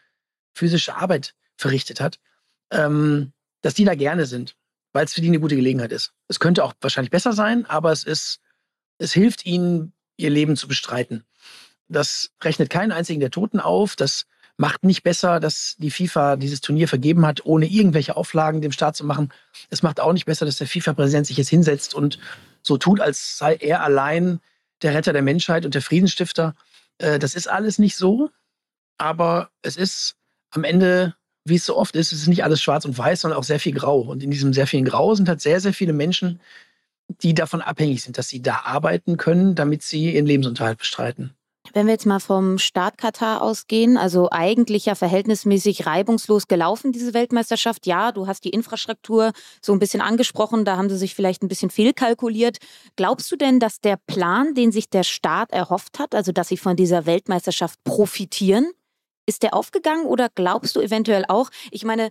[0.54, 2.18] physische Arbeit verrichtet hat,
[2.70, 4.56] ähm, dass die da gerne sind,
[4.92, 6.12] weil es für die eine gute Gelegenheit ist.
[6.28, 8.40] Es könnte auch wahrscheinlich besser sein, aber es ist,
[8.98, 11.24] es hilft ihnen, ihr Leben zu bestreiten.
[11.88, 13.96] Das rechnet keinen einzigen der Toten auf.
[13.96, 18.72] Das macht nicht besser, dass die FIFA dieses Turnier vergeben hat, ohne irgendwelche Auflagen dem
[18.72, 19.32] Staat zu machen.
[19.70, 22.18] Es macht auch nicht besser, dass der FIFA-Präsident sich jetzt hinsetzt und
[22.62, 24.40] so tut, als sei er allein
[24.82, 26.54] der Retter der Menschheit und der Friedensstifter.
[26.98, 28.30] Äh, das ist alles nicht so,
[28.98, 30.16] aber es ist
[30.50, 33.38] am Ende, wie es so oft ist, es ist nicht alles schwarz und weiß, sondern
[33.38, 34.00] auch sehr viel grau.
[34.00, 36.40] Und in diesem sehr vielen Grau sind halt sehr, sehr viele Menschen,
[37.08, 41.34] die davon abhängig sind, dass sie da arbeiten können, damit sie ihren Lebensunterhalt bestreiten.
[41.74, 47.14] Wenn wir jetzt mal vom Start Katar ausgehen, also eigentlich ja verhältnismäßig reibungslos gelaufen, diese
[47.14, 47.86] Weltmeisterschaft.
[47.86, 49.32] Ja, du hast die Infrastruktur
[49.62, 52.58] so ein bisschen angesprochen, da haben sie sich vielleicht ein bisschen fehlkalkuliert.
[52.96, 56.58] Glaubst du denn, dass der Plan, den sich der Staat erhofft hat, also dass sie
[56.58, 58.70] von dieser Weltmeisterschaft profitieren,
[59.24, 62.10] ist der aufgegangen oder glaubst du eventuell auch, ich meine,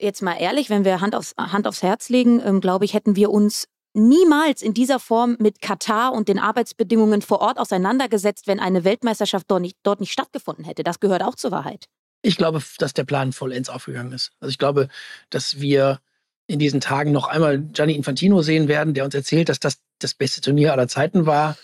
[0.00, 3.14] jetzt mal ehrlich, wenn wir Hand aufs, Hand aufs Herz legen, ähm, glaube ich, hätten
[3.14, 8.60] wir uns niemals in dieser Form mit Katar und den Arbeitsbedingungen vor Ort auseinandergesetzt, wenn
[8.60, 10.82] eine Weltmeisterschaft dort nicht, dort nicht stattgefunden hätte.
[10.82, 11.86] Das gehört auch zur Wahrheit.
[12.22, 14.32] Ich glaube, dass der Plan vollends aufgegangen ist.
[14.40, 14.88] Also ich glaube,
[15.30, 16.00] dass wir
[16.46, 20.14] in diesen Tagen noch einmal Gianni Infantino sehen werden, der uns erzählt, dass das das
[20.14, 21.56] beste Turnier aller Zeiten war,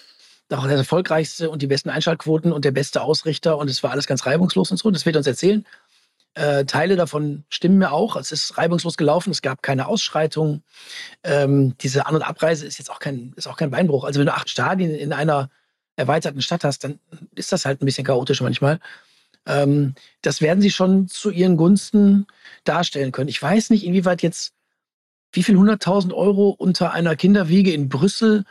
[0.50, 4.06] auch das erfolgreichste und die besten Einschaltquoten und der beste Ausrichter und es war alles
[4.06, 4.90] ganz reibungslos und so.
[4.90, 5.64] Das wird uns erzählen.
[6.34, 8.16] Äh, Teile davon stimmen mir auch.
[8.16, 10.62] Es ist reibungslos gelaufen, es gab keine Ausschreitungen.
[11.22, 14.04] Ähm, diese An- und Abreise ist jetzt auch kein, ist auch kein Beinbruch.
[14.04, 15.50] Also wenn du acht Stadien in einer
[15.96, 16.98] erweiterten Stadt hast, dann
[17.34, 18.80] ist das halt ein bisschen chaotisch manchmal.
[19.46, 22.26] Ähm, das werden sie schon zu ihren Gunsten
[22.64, 23.28] darstellen können.
[23.28, 24.54] Ich weiß nicht, inwieweit jetzt,
[25.32, 28.44] wie viel 100.000 Euro unter einer Kinderwiege in Brüssel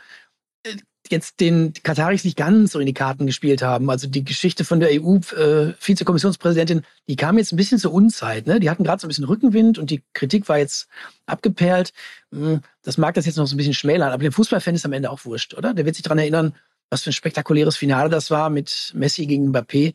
[1.12, 3.88] jetzt den Kataris nicht ganz so in die Karten gespielt haben.
[3.90, 8.46] Also die Geschichte von der EU-Vizekommissionspräsidentin, äh, die kam jetzt ein bisschen zur Unzeit.
[8.46, 8.58] Ne?
[8.58, 10.88] Die hatten gerade so ein bisschen Rückenwind und die Kritik war jetzt
[11.26, 11.92] abgeperlt.
[12.32, 14.92] Hm, das mag das jetzt noch so ein bisschen schmälern, aber dem Fußballfan ist am
[14.92, 15.74] Ende auch wurscht, oder?
[15.74, 16.54] Der wird sich daran erinnern,
[16.90, 19.94] was für ein spektakuläres Finale das war mit Messi gegen Mbappé.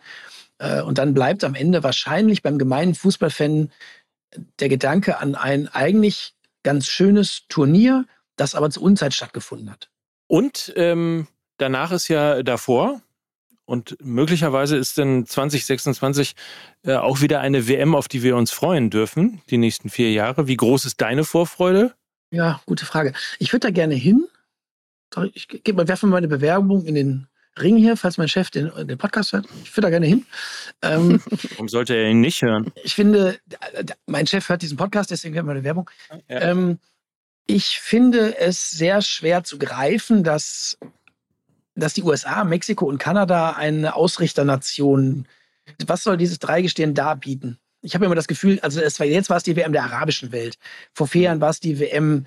[0.60, 3.72] Äh, und dann bleibt am Ende wahrscheinlich beim gemeinen Fußballfan
[4.60, 9.90] der Gedanke an ein eigentlich ganz schönes Turnier, das aber zur Unzeit stattgefunden hat.
[10.28, 13.02] Und ähm, danach ist ja davor,
[13.68, 16.36] und möglicherweise ist dann 2026
[16.84, 20.48] äh, auch wieder eine WM, auf die wir uns freuen dürfen, die nächsten vier Jahre.
[20.48, 21.94] Wie groß ist deine Vorfreude?
[22.32, 23.14] Ja, gute Frage.
[23.40, 24.26] Ich würde da gerne hin.
[25.34, 27.28] Ich gebe mal, werfe mal meine Bewerbung in den
[27.60, 29.48] Ring hier, falls mein Chef den, den Podcast hört.
[29.64, 30.26] Ich würde da gerne hin.
[30.82, 32.72] Ähm, Warum sollte er ihn nicht hören?
[32.84, 33.38] Ich finde,
[34.06, 35.90] mein Chef hört diesen Podcast, deswegen wäre meine Werbung.
[36.30, 36.40] Ja.
[36.40, 36.80] Ähm,
[37.48, 40.78] ich finde es sehr schwer zu greifen, dass,
[41.76, 45.28] dass die USA, Mexiko und Kanada eine Ausrichternation,
[45.86, 47.58] was soll dieses Dreigestirn da bieten?
[47.82, 50.32] Ich habe immer das Gefühl, also es war, jetzt war es die WM der arabischen
[50.34, 50.58] Welt.
[50.94, 52.26] Vor vier Jahren war es die WM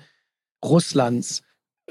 [0.63, 1.43] Russlands.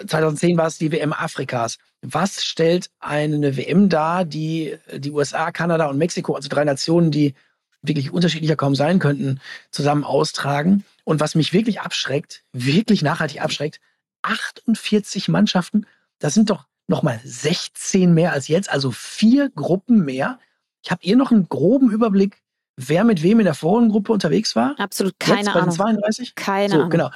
[0.06, 1.78] 2010 war es die WM Afrikas.
[2.02, 7.34] Was stellt eine WM dar, die die USA, Kanada und Mexiko, also drei Nationen, die
[7.82, 9.40] wirklich unterschiedlicher kaum sein könnten,
[9.70, 10.84] zusammen austragen?
[11.04, 13.80] Und was mich wirklich abschreckt, wirklich nachhaltig abschreckt,
[14.22, 15.86] 48 Mannschaften,
[16.18, 20.38] das sind doch nochmal 16 mehr als jetzt, also vier Gruppen mehr.
[20.82, 22.42] Ich habe ihr noch einen groben Überblick,
[22.76, 24.74] wer mit wem in der Vorrundengruppe unterwegs war?
[24.78, 25.74] Absolut keine jetzt, Ahnung.
[25.74, 26.34] 32?
[26.34, 26.90] Keine so, Ahnung.
[26.90, 27.10] Genau.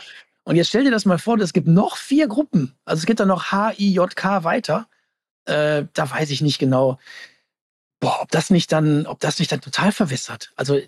[0.44, 2.77] Und jetzt stell dir das mal vor, es gibt noch vier Gruppen.
[2.85, 4.88] Also es geht dann noch H, I, J, K weiter.
[5.47, 6.99] Äh, da weiß ich nicht genau,
[8.01, 10.53] boah, ob das nicht dann, ob das nicht dann total verwässert.
[10.57, 10.79] Also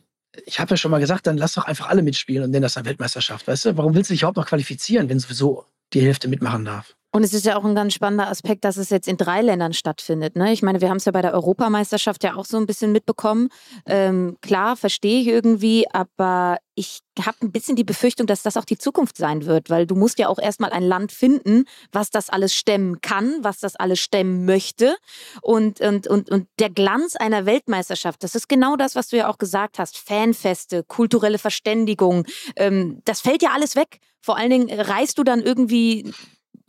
[0.44, 2.74] ich habe ja schon mal gesagt, dann lass doch einfach alle mitspielen und nenn das
[2.74, 3.46] dann Weltmeisterschaft.
[3.46, 6.96] Weißt du, warum willst du dich überhaupt noch qualifizieren, wenn sowieso die Hälfte mitmachen darf?
[7.16, 9.72] Und es ist ja auch ein ganz spannender Aspekt, dass es jetzt in drei Ländern
[9.72, 10.36] stattfindet.
[10.36, 10.52] Ne?
[10.52, 13.48] Ich meine, wir haben es ja bei der Europameisterschaft ja auch so ein bisschen mitbekommen.
[13.86, 18.66] Ähm, klar, verstehe ich irgendwie, aber ich habe ein bisschen die Befürchtung, dass das auch
[18.66, 22.28] die Zukunft sein wird, weil du musst ja auch erstmal ein Land finden, was das
[22.28, 24.94] alles stemmen kann, was das alles stemmen möchte.
[25.40, 29.28] Und, und, und, und der Glanz einer Weltmeisterschaft, das ist genau das, was du ja
[29.28, 29.96] auch gesagt hast.
[29.96, 32.26] Fanfeste, kulturelle Verständigung,
[32.56, 34.00] ähm, das fällt ja alles weg.
[34.20, 36.12] Vor allen Dingen reist du dann irgendwie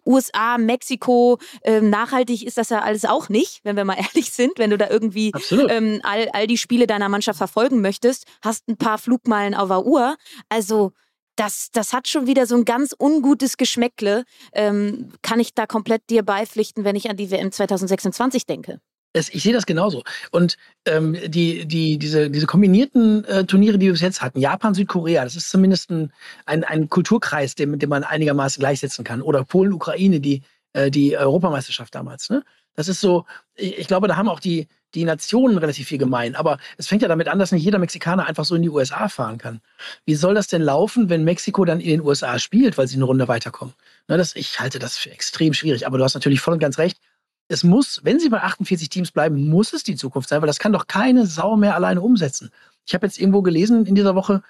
[0.07, 4.53] USA, Mexiko, ähm, nachhaltig ist das ja alles auch nicht, wenn wir mal ehrlich sind.
[4.57, 5.31] Wenn du da irgendwie
[5.69, 9.85] ähm, all, all die Spiele deiner Mannschaft verfolgen möchtest, hast ein paar Flugmeilen auf der
[9.85, 10.17] Uhr.
[10.49, 10.93] Also
[11.35, 14.23] das, das hat schon wieder so ein ganz ungutes Geschmäckle.
[14.53, 18.81] Ähm, kann ich da komplett dir beipflichten, wenn ich an die WM 2026 denke?
[19.17, 20.03] Das, ich sehe das genauso.
[20.31, 24.75] Und ähm, die, die, diese, diese kombinierten äh, Turniere, die wir bis jetzt hatten, Japan,
[24.75, 26.13] Südkorea, das ist zumindest ein,
[26.45, 29.23] ein, ein Kulturkreis, den, den man einigermaßen gleichsetzen kann.
[29.23, 32.29] Oder Polen, Ukraine, die, äh, die Europameisterschaft damals.
[32.29, 32.43] Ne?
[32.75, 33.25] Das ist so,
[33.55, 36.35] ich, ich, glaube, da haben auch die, die Nationen relativ viel gemein.
[36.35, 39.09] Aber es fängt ja damit an, dass nicht jeder Mexikaner einfach so in die USA
[39.09, 39.61] fahren kann.
[40.05, 43.05] Wie soll das denn laufen, wenn Mexiko dann in den USA spielt, weil sie eine
[43.05, 43.73] Runde weiterkommen?
[44.07, 45.87] Na, das, ich halte das für extrem schwierig.
[45.87, 46.99] Aber du hast natürlich voll und ganz recht
[47.47, 50.59] es muss, wenn sie bei 48 Teams bleiben, muss es die Zukunft sein, weil das
[50.59, 52.51] kann doch keine Sau mehr alleine umsetzen.
[52.85, 54.41] Ich habe jetzt irgendwo gelesen in dieser Woche,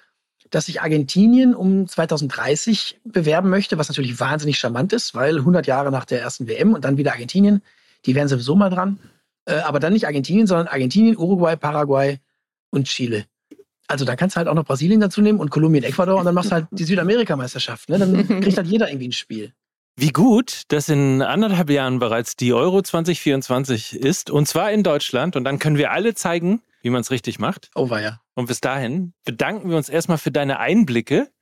[0.50, 5.90] dass sich Argentinien um 2030 bewerben möchte, was natürlich wahnsinnig charmant ist, weil 100 Jahre
[5.90, 7.62] nach der ersten WM und dann wieder Argentinien,
[8.06, 8.98] die wären sowieso mal dran.
[9.44, 12.18] Äh, aber dann nicht Argentinien, sondern Argentinien, Uruguay, Paraguay
[12.70, 13.26] und Chile.
[13.86, 16.34] Also da kannst du halt auch noch Brasilien dazu nehmen und Kolumbien, Ecuador und dann
[16.34, 17.88] machst du halt die Südamerika-Meisterschaft.
[17.88, 17.98] Ne?
[17.98, 19.52] Dann kriegt halt jeder irgendwie ein Spiel.
[20.00, 25.34] Wie gut, dass in anderthalb Jahren bereits die Euro 2024 ist und zwar in Deutschland
[25.34, 27.68] und dann können wir alle zeigen, wie man es richtig macht.
[27.74, 28.20] Oh war ja.
[28.34, 31.32] Und bis dahin bedanken wir uns erstmal für deine Einblicke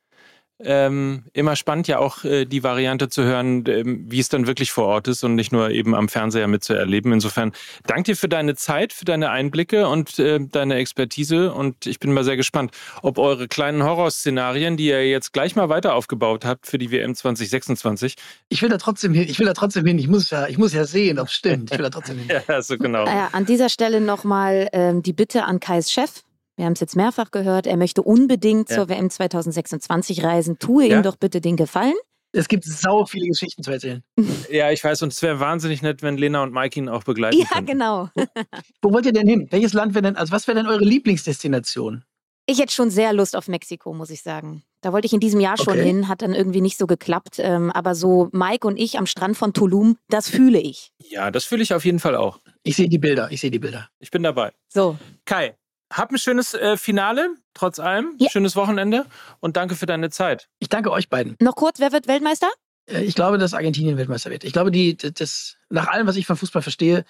[0.59, 4.73] ähm, immer spannend, ja auch äh, die Variante zu hören, ähm, wie es dann wirklich
[4.73, 7.13] vor Ort ist und nicht nur eben am Fernseher mitzuerleben.
[7.13, 7.53] Insofern
[7.87, 11.53] danke dir für deine Zeit, für deine Einblicke und äh, deine Expertise.
[11.53, 12.71] Und ich bin mal sehr gespannt,
[13.03, 17.15] ob eure kleinen Horrorszenarien, die ihr jetzt gleich mal weiter aufgebaut habt für die WM
[17.15, 18.17] 2026.
[18.49, 19.27] Ich will da trotzdem hin.
[19.29, 19.99] Ich will da trotzdem hin.
[19.99, 21.71] Ich muss ja, ich muss ja sehen, ob es stimmt.
[21.71, 22.29] Ich will da trotzdem hin.
[22.49, 23.05] ja, so genau.
[23.05, 26.23] Äh, an dieser Stelle nochmal ähm, die Bitte an Kais Chef.
[26.57, 28.77] Wir haben es jetzt mehrfach gehört, er möchte unbedingt ja.
[28.77, 30.59] zur WM 2026 reisen.
[30.59, 30.97] Tue ja.
[30.97, 31.95] ihm doch bitte den Gefallen.
[32.33, 34.03] Es gibt sau viele Geschichten zu erzählen.
[34.51, 37.39] Ja, ich weiß, und es wäre wahnsinnig nett, wenn Lena und Mike ihn auch begleiten
[37.39, 37.73] Ja, könnten.
[37.73, 38.09] genau.
[38.83, 39.49] Wo wollt ihr denn hin?
[39.51, 42.05] Welches Land wäre denn, also was wäre denn eure Lieblingsdestination?
[42.47, 44.63] Ich hätte schon sehr Lust auf Mexiko, muss ich sagen.
[44.81, 45.85] Da wollte ich in diesem Jahr schon okay.
[45.85, 47.39] hin, hat dann irgendwie nicht so geklappt.
[47.39, 50.93] Ähm, aber so Mike und ich am Strand von Tulum, das fühle ich.
[51.09, 52.39] Ja, das fühle ich auf jeden Fall auch.
[52.63, 53.89] Ich sehe die Bilder, ich sehe die Bilder.
[53.99, 54.53] Ich bin dabei.
[54.69, 54.97] So.
[55.25, 55.57] Kai,
[55.93, 58.15] hab ein schönes äh, Finale, trotz allem.
[58.19, 58.29] Ja.
[58.31, 59.07] Schönes Wochenende
[59.41, 60.49] und danke für deine Zeit.
[60.59, 61.37] Ich danke euch beiden.
[61.41, 62.49] Noch kurz, wer wird Weltmeister?
[62.87, 64.45] Äh, ich glaube, dass Argentinien Weltmeister wird.
[64.45, 67.05] Ich glaube, die, das, nach allem, was ich von Fußball verstehe,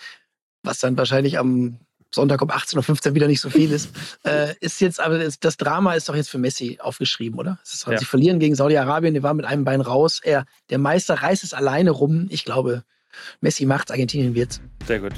[0.62, 1.78] was dann wahrscheinlich am
[2.14, 3.90] Sonntag um 18.15 Uhr wieder nicht so viel ist,
[4.24, 7.58] äh, ist jetzt, aber das, das, Drama ist doch jetzt für Messi aufgeschrieben, oder?
[7.62, 7.98] Ist, ja.
[7.98, 10.20] Sie verlieren gegen Saudi-Arabien, die waren mit einem Bein raus.
[10.22, 12.26] Er, der Meister reißt es alleine rum.
[12.30, 12.84] Ich glaube,
[13.40, 14.60] Messi macht's, Argentinien wird's.
[14.86, 15.14] Sehr gut.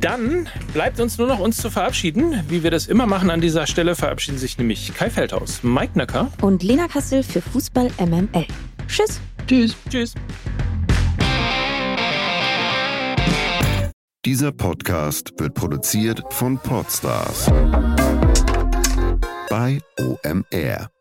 [0.00, 2.42] Dann bleibt uns nur noch uns zu verabschieden.
[2.48, 6.30] Wie wir das immer machen an dieser Stelle, verabschieden sich nämlich Kai Feldhaus, Mike Nöcker
[6.40, 8.46] und Lena Kassel für Fußball MML.
[8.88, 9.20] Tschüss.
[9.46, 9.76] Tschüss.
[9.90, 10.14] Tschüss.
[14.24, 17.50] Dieser Podcast wird produziert von Podstars
[19.50, 20.93] bei OMR.